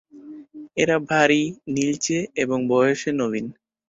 [0.77, 1.43] এরা ভারী,
[1.73, 3.45] নীলচে এবং বয়সে নবীন।